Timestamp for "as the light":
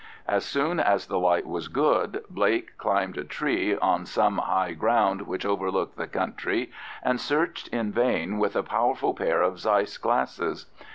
0.79-1.45